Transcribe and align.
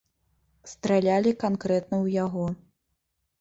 Стралялі 0.71 1.33
канкрэтна 1.43 1.95
ў 2.05 2.17
яго. 2.23 2.45